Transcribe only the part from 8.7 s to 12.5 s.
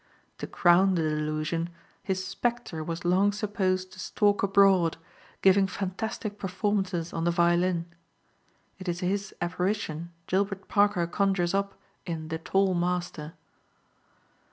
It is his apparition Gilbert Parker conjures up in "The